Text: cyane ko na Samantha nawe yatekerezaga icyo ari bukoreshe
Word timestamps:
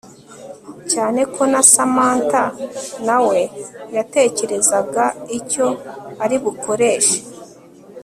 cyane 0.91 1.21
ko 1.33 1.41
na 1.51 1.61
Samantha 1.73 2.43
nawe 3.07 3.39
yatekerezaga 3.95 5.05
icyo 5.37 5.67
ari 6.23 6.35
bukoreshe 6.43 7.17